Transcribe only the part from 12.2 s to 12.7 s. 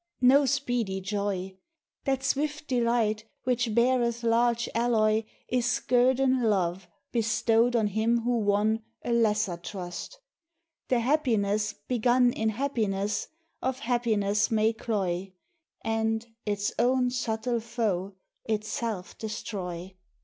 In